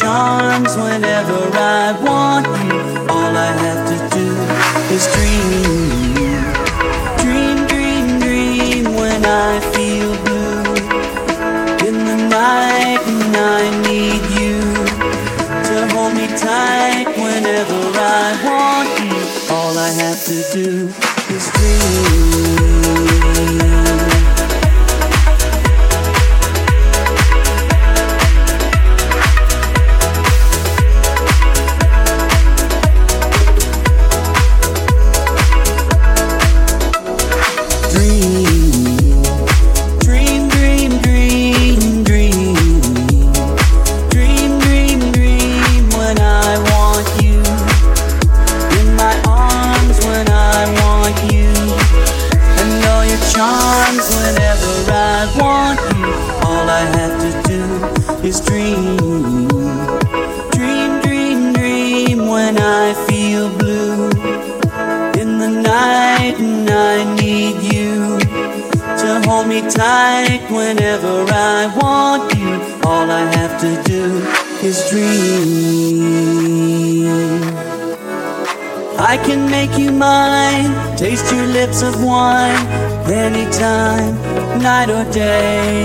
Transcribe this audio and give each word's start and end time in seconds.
charms 0.00 0.76
whenever 0.76 1.40
I 1.52 1.92
want 2.06 2.46
you. 2.64 2.80
All 3.12 3.32
I 3.48 3.52
have 3.64 3.82
to 3.90 3.96
do 4.16 4.28
is 4.94 5.04
dream. 5.14 6.24
Dream, 7.22 7.58
dream, 7.72 8.06
dream 8.24 8.84
when 8.94 9.20
I 9.26 9.60
feel 9.74 10.10
blue. 10.24 10.62
In 11.88 11.96
the 12.08 12.18
night 12.40 13.00
when 13.06 13.34
I 13.58 13.62
need 13.88 14.22
you 14.40 14.56
to 15.68 15.76
hold 15.92 16.14
me 16.14 16.26
tight 16.48 17.06
whenever 17.24 17.80
I 18.22 18.28
want 18.48 18.90
you. 19.04 19.20
All 19.54 19.76
I 19.76 19.90
have 20.02 20.20
to 20.30 20.38
do 20.56 20.88
is 21.34 21.44
dream. 21.52 22.29
dream. 74.90 76.30
I 78.98 79.16
can 79.24 79.48
make 79.50 79.78
you 79.78 79.92
mine, 79.92 80.96
taste 80.96 81.32
your 81.32 81.46
lips 81.46 81.82
of 81.82 82.02
wine, 82.04 82.66
anytime, 83.08 84.14
night 84.60 84.90
or 84.90 85.04
day. 85.12 85.84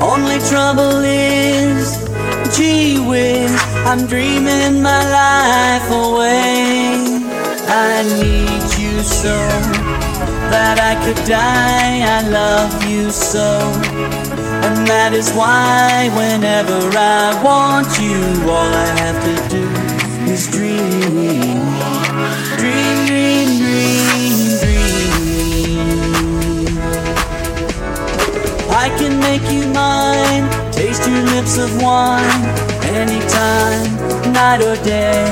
Only 0.00 0.38
trouble 0.50 0.98
is, 1.02 1.96
gee 2.56 2.98
whiz, 3.08 3.52
I'm 3.88 4.06
dreaming 4.06 4.82
my 4.82 5.02
life 5.20 5.88
away. 5.90 7.22
I 7.74 8.02
need 8.20 8.68
you 8.82 9.02
so 9.02 9.34
that 10.52 10.76
I 10.78 10.94
could 11.04 11.20
die. 11.26 12.02
I 12.16 12.20
love 12.28 12.84
you 12.84 13.10
so 13.10 14.21
and 14.82 14.90
that 14.90 15.14
is 15.14 15.30
why 15.30 16.10
whenever 16.10 16.74
I 16.98 17.40
want 17.40 17.86
you, 18.02 18.18
all 18.50 18.66
I 18.66 18.90
have 18.98 19.14
to 19.22 19.34
do 19.54 19.62
is 20.26 20.50
dream. 20.50 21.62
Dream, 22.58 23.06
dream, 23.06 23.46
dream, 23.62 24.58
dream. 24.58 25.86
I 28.74 28.90
can 28.98 29.20
make 29.22 29.46
you 29.54 29.70
mine, 29.70 30.50
taste 30.72 31.06
your 31.06 31.22
lips 31.30 31.58
of 31.58 31.70
wine, 31.80 32.42
anytime, 32.90 33.86
night 34.32 34.62
or 34.66 34.74
day. 34.82 35.30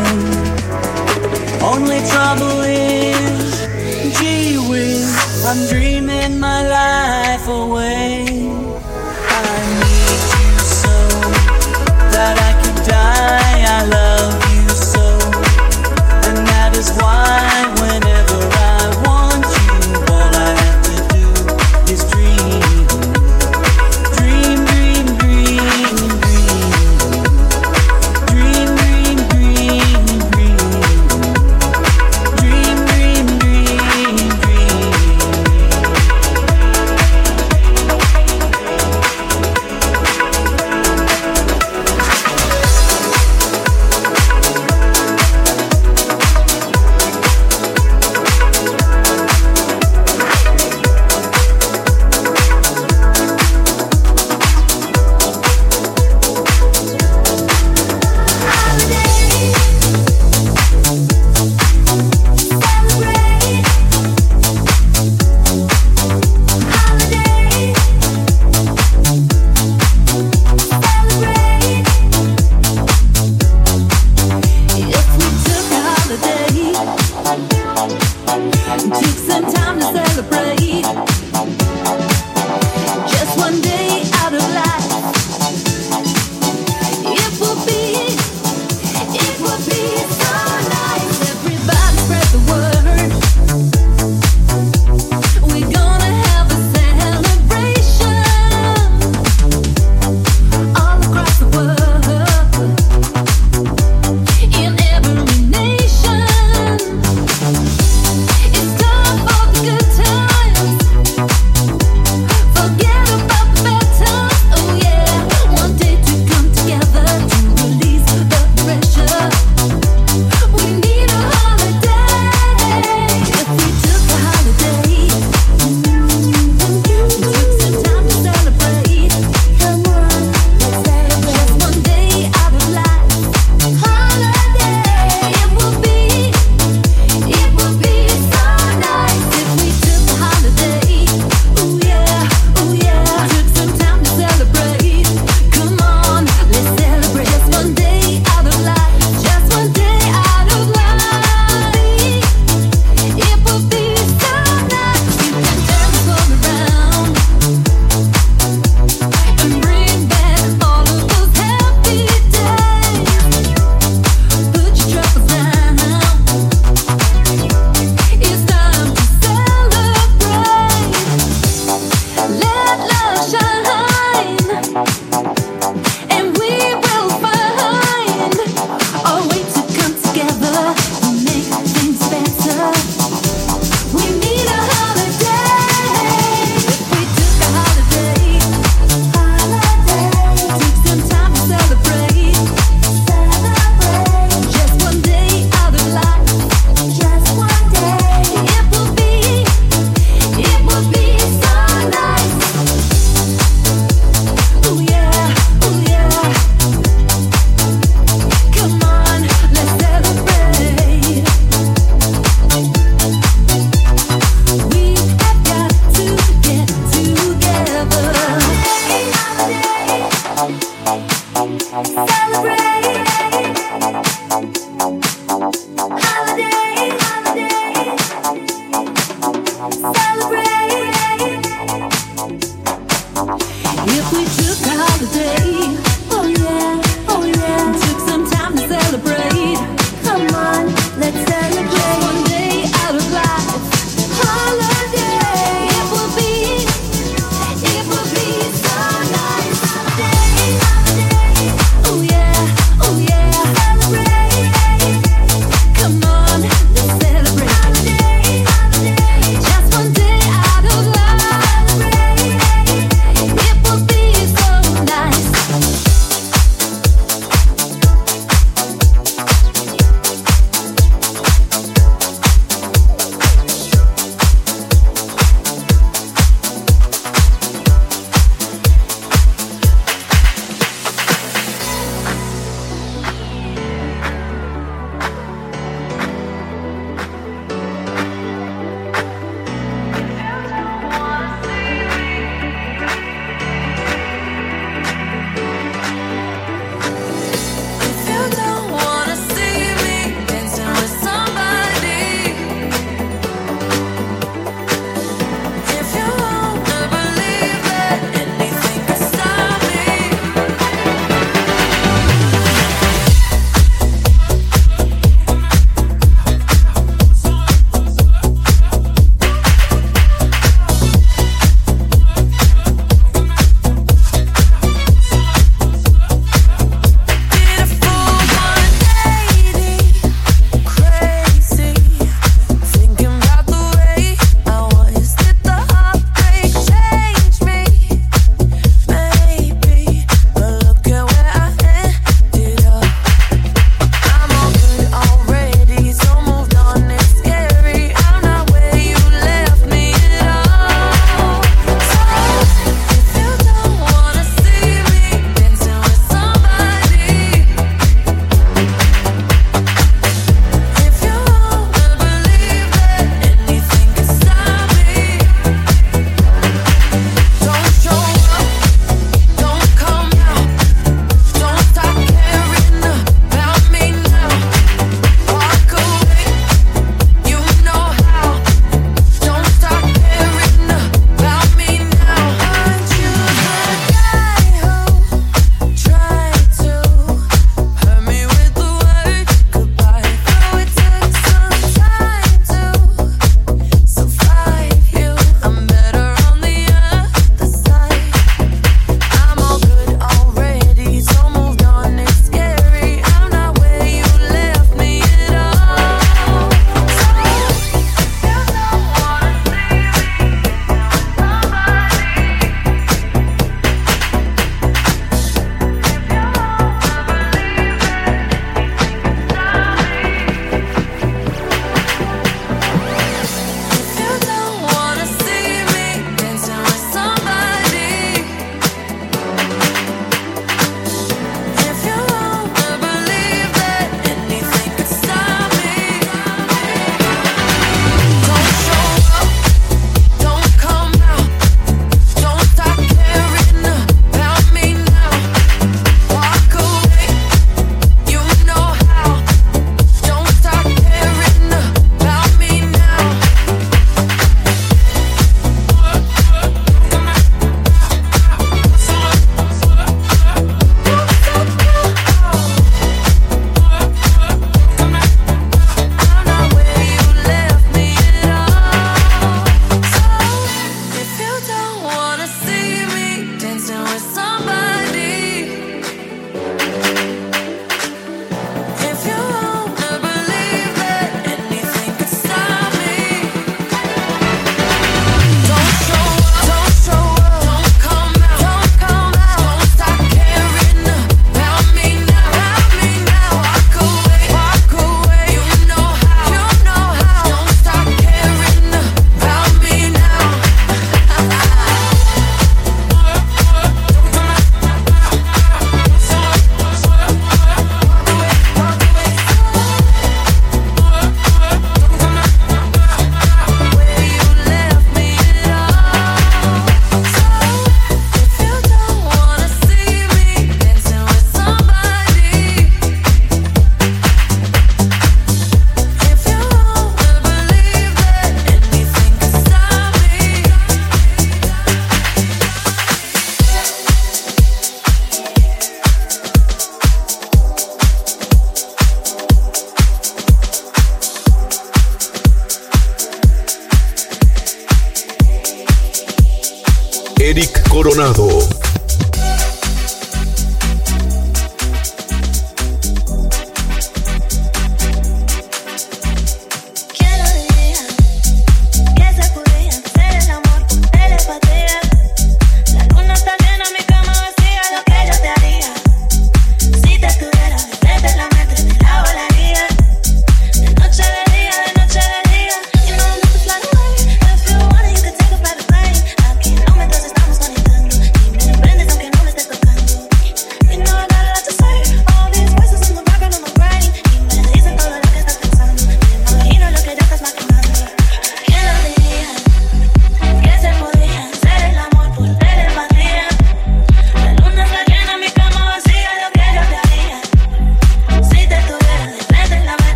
Only 1.61 1.99
trouble 2.07 2.61
is, 2.63 3.67
gee 4.17 4.59
whiz, 4.71 5.45
I'm 5.45 5.67
dreaming 5.67 6.39
my 6.39 6.63
life 6.69 7.49
away. 7.49 8.70
die. 12.91 13.59
I 13.77 13.81
love 13.97 14.35
you 14.55 14.69
so, 14.69 15.05
and 16.29 16.39
that 16.51 16.77
is 16.77 16.91
why. 16.99 17.80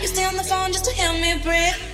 You 0.00 0.06
stay 0.06 0.24
on 0.24 0.34
the 0.34 0.42
phone 0.42 0.72
just 0.72 0.86
to 0.86 0.94
help 0.96 1.20
me 1.20 1.42
breathe. 1.42 1.89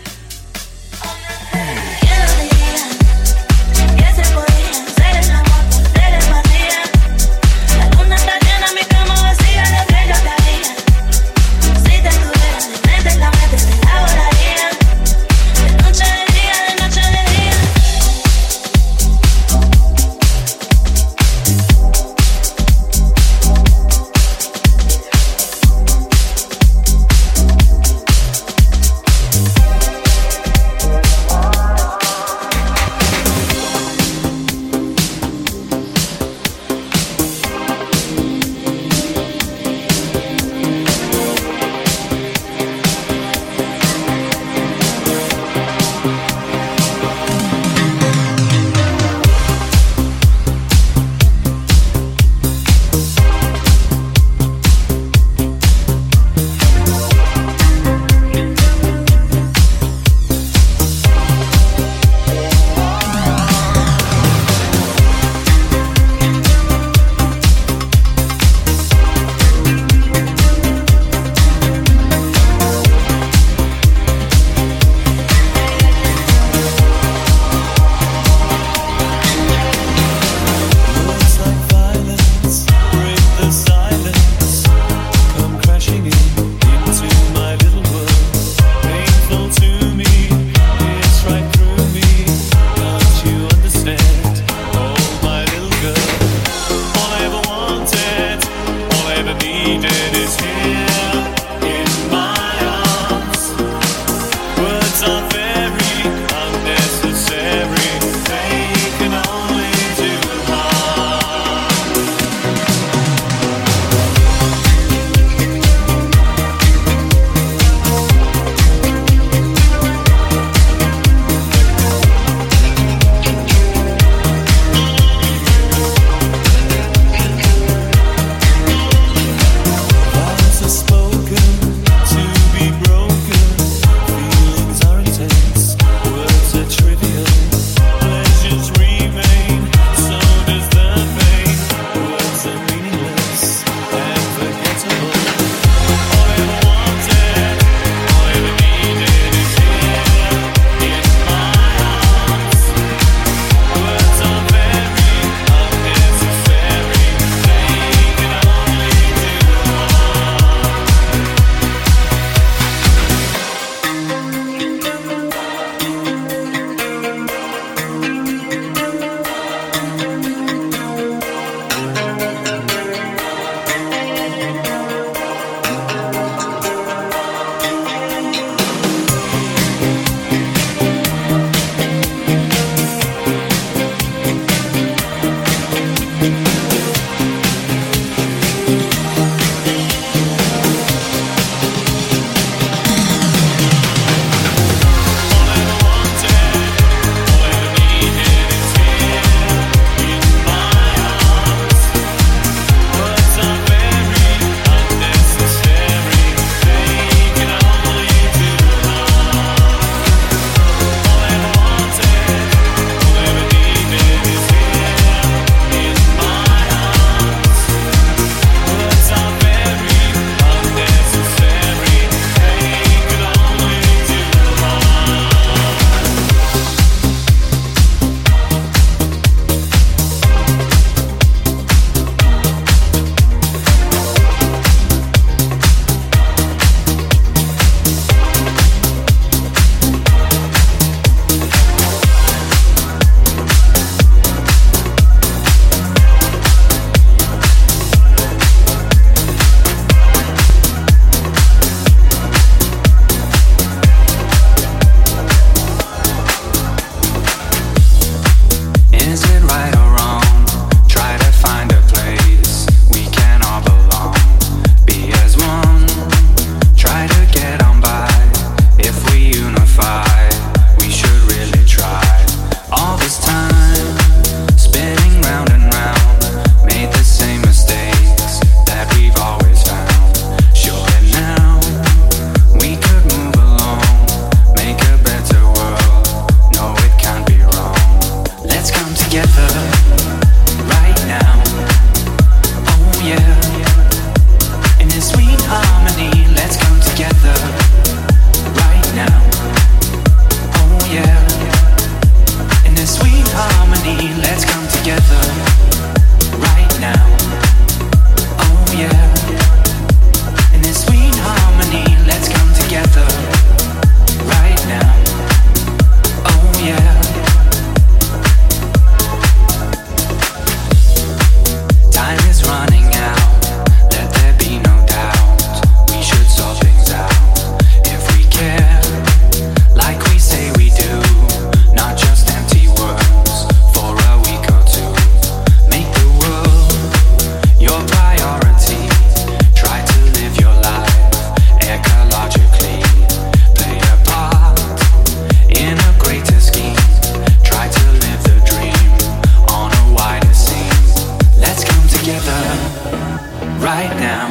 right 353.67 353.97
now. 353.99 354.29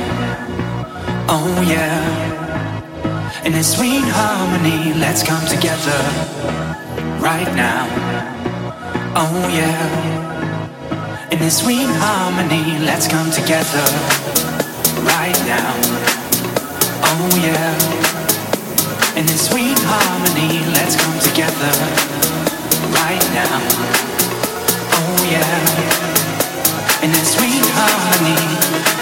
Oh 1.27 1.61
yeah. 1.67 1.99
In 3.43 3.53
a 3.55 3.63
sweet 3.63 4.07
harmony, 4.07 4.93
let's 4.97 5.23
come 5.23 5.45
together 5.45 5.99
right 7.19 7.51
now. 7.53 7.83
Oh 9.13 9.41
yeah. 9.59 11.29
In 11.33 11.41
a 11.41 11.51
sweet 11.51 11.91
harmony, 11.99 12.79
let's 12.79 13.09
come 13.09 13.29
together 13.29 13.85
right 15.03 15.39
now. 15.43 15.71
Oh 17.11 17.27
yeah. 17.43 17.75
In 19.19 19.25
a 19.25 19.37
sweet 19.47 19.79
harmony, 19.91 20.63
let's 20.77 20.95
come 20.95 21.19
together 21.19 21.73
right 22.99 23.25
now. 23.35 23.59
Oh 24.95 25.17
yeah 25.29 26.05
in 27.03 27.11
a 27.11 27.25
sweet 27.25 27.65
harmony. 27.77 28.94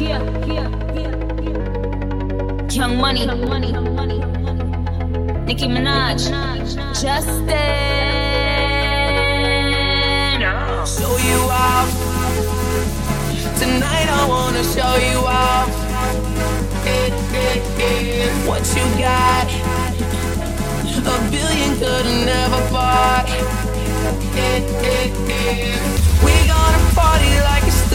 Young 0.00 0.30
Money, 2.98 3.26
Nicki 5.44 5.66
Minaj, 5.66 6.30
Justin. 6.94 7.48
Show 10.86 11.16
you 11.18 11.40
off. 11.50 11.90
Tonight 13.58 14.08
I 14.08 14.26
wanna 14.28 14.62
show 14.62 14.94
you 15.10 15.18
off. 15.26 15.68
What 18.46 18.62
you 18.76 18.86
got? 19.02 19.48
A 21.08 21.18
billion 21.30 21.72
could've 21.78 22.24
never 22.24 22.60
bought. 22.70 23.28
We 26.24 26.34
gonna 26.46 26.82
party 26.94 27.32
like 27.40 27.57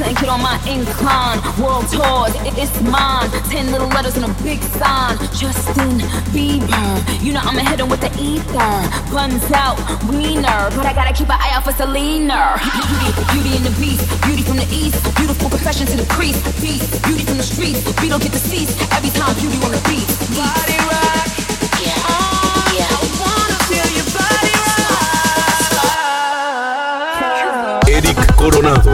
couldn't 0.00 0.16
get 0.16 0.30
on 0.30 0.40
my 0.40 0.56
incline. 0.64 1.36
World 1.60 1.84
tours, 1.92 2.32
it, 2.48 2.56
it's 2.56 2.72
mine. 2.80 3.28
Ten 3.52 3.70
little 3.70 3.88
letters 3.88 4.16
and 4.16 4.24
a 4.24 4.32
big 4.42 4.62
sign. 4.80 5.18
Justin 5.36 6.00
Bieber. 6.32 6.88
You 7.20 7.34
know 7.34 7.42
I'ma 7.44 7.60
hit 7.68 7.80
him 7.80 7.90
with 7.90 8.00
the 8.00 8.08
ether. 8.16 8.72
Buns 9.12 9.44
out, 9.52 9.76
wiener. 10.08 10.72
But 10.72 10.86
I 10.88 10.94
gotta 10.94 11.12
keep 11.12 11.28
an 11.28 11.36
eye 11.36 11.52
out 11.52 11.64
for 11.64 11.72
Selena. 11.72 12.56
Beauty, 12.64 13.12
beauty 13.28 13.52
in 13.60 13.62
the 13.62 13.74
beast. 13.76 14.08
Beauty 14.24 14.42
from 14.42 14.56
the 14.56 14.68
east. 14.72 15.04
Beautiful 15.20 15.50
profession 15.50 15.86
to 15.92 15.96
the 15.96 16.08
priest. 16.08 16.40
Beast, 16.62 16.88
beauty 17.04 17.24
from 17.28 17.36
the 17.36 17.44
streets. 17.44 17.84
We 18.00 18.08
don't 18.08 18.22
get 18.22 18.32
deceased. 18.32 18.80
Every 18.96 19.10
time 19.10 19.36
beauty 19.36 19.60
on 19.60 19.70
the 19.70 19.82
beat. 19.84 20.08
Body 20.32 20.80
rock. 20.88 21.28
Body 24.16 24.52
rock. 24.64 25.20
Erick 27.92 28.16
Coronado. 28.38 28.89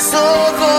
so 0.00 0.56
good. 0.56 0.69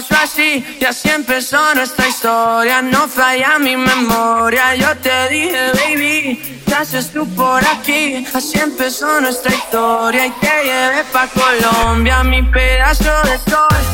Pasó 0.00 0.22
así. 0.22 0.64
Y 0.80 0.84
así 0.84 1.08
empezó 1.08 1.74
nuestra 1.74 2.08
historia, 2.08 2.82
no 2.82 3.08
falla 3.08 3.58
mi 3.58 3.76
memoria. 3.76 4.74
Yo 4.74 4.96
te 4.98 5.28
dije, 5.28 5.72
baby, 5.72 6.62
¿qué 6.66 6.74
haces 6.74 7.12
tú 7.12 7.26
por 7.34 7.62
aquí? 7.64 8.26
Así 8.32 8.58
empezó 8.58 9.20
nuestra 9.20 9.54
historia 9.54 10.26
y 10.26 10.30
te 10.30 10.64
llevé 10.64 11.04
pa' 11.12 11.28
Colombia, 11.28 12.22
mi 12.24 12.42
pedazo 12.42 13.12
de 13.24 13.38
sol. 13.50 13.89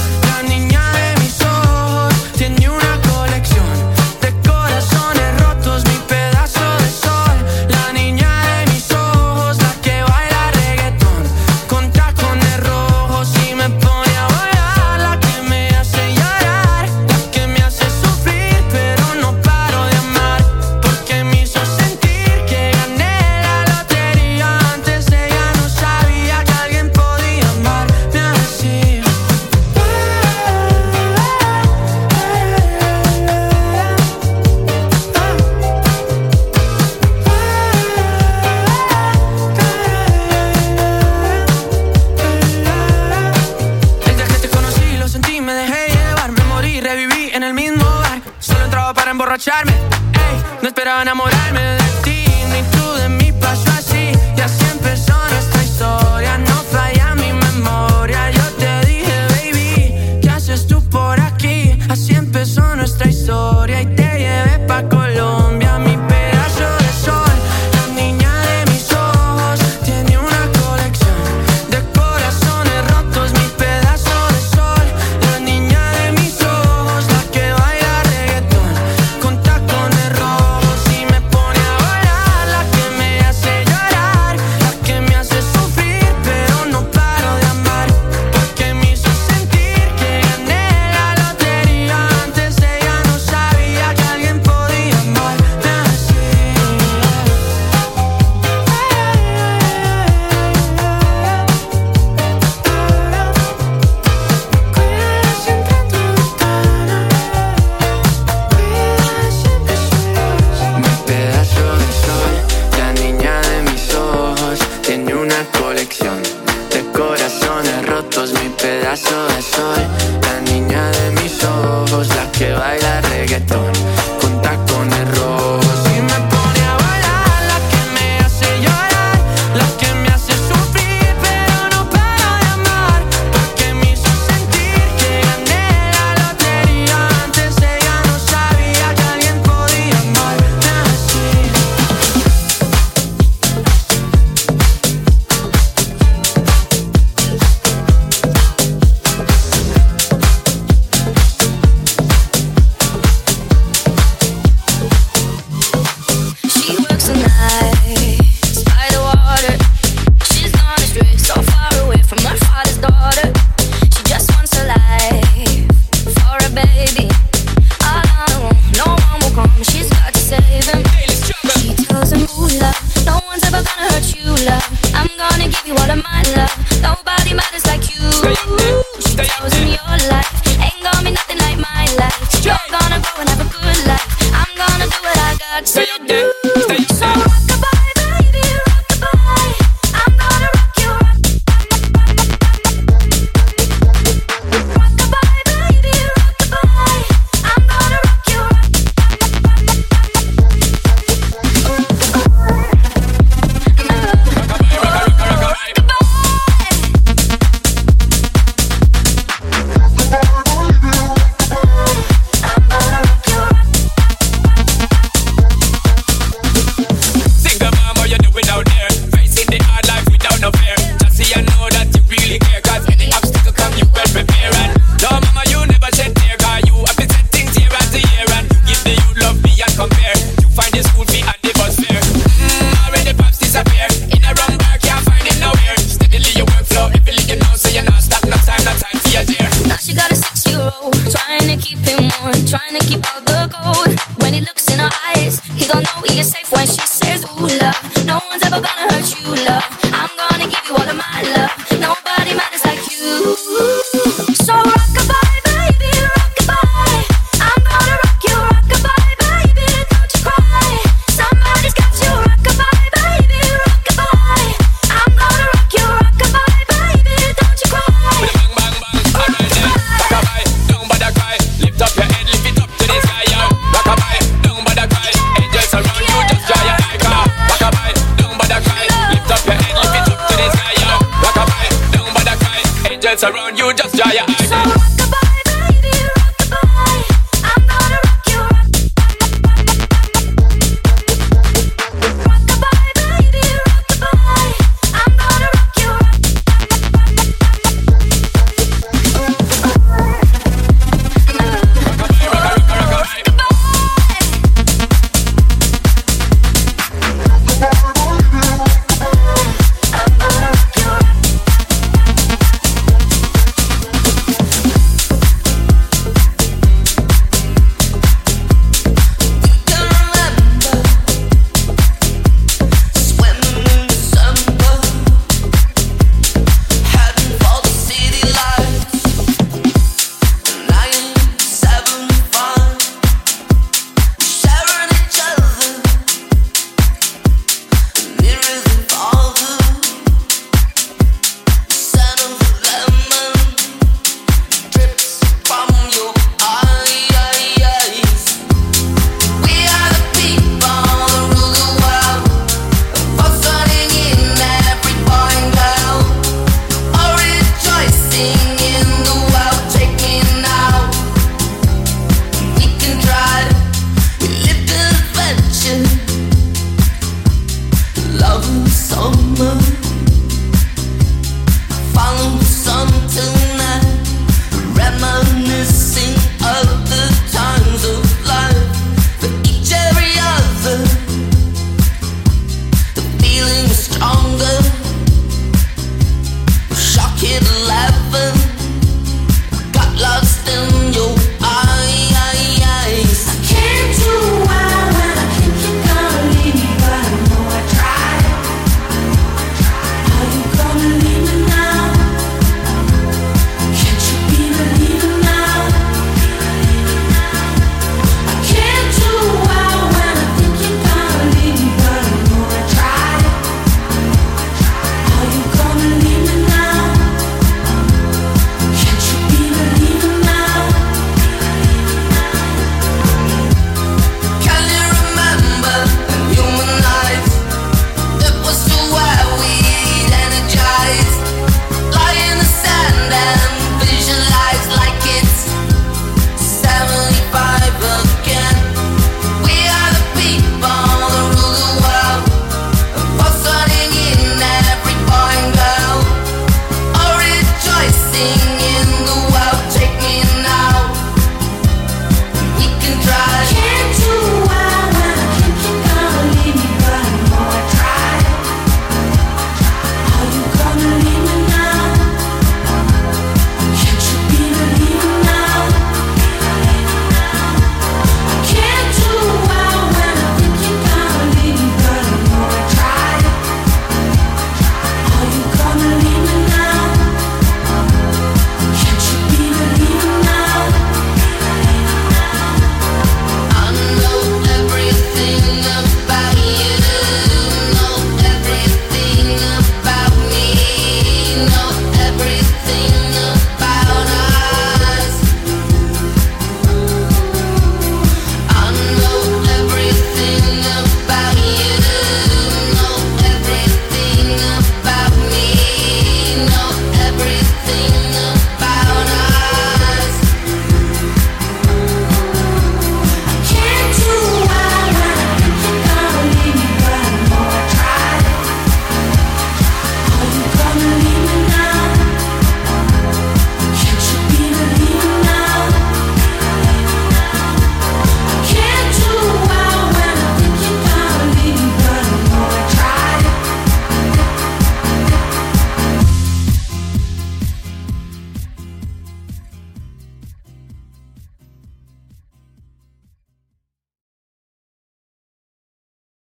No 50.62 50.68
esperaba 50.68 51.02
enamorarme 51.02 51.60
de 51.60 51.95